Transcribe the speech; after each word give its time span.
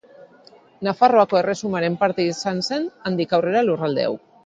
Nafarroako 0.87 1.39
Erresumaren 1.43 1.99
parte 2.07 2.27
izan 2.33 2.67
zen 2.71 2.91
handik 3.11 3.41
aurrera 3.41 3.67
lurralde 3.71 4.09
hau. 4.13 4.21